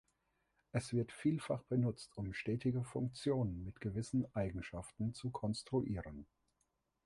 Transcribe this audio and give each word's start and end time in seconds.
Es 0.71 0.93
wird 0.93 1.11
vielfach 1.11 1.61
benutzt, 1.65 2.17
um 2.17 2.33
stetige 2.33 2.83
Funktionen 2.83 3.63
mit 3.63 3.79
gewissen 3.79 4.25
Eigenschaften 4.33 5.13
zu 5.13 5.29
konstruieren. 5.29 6.25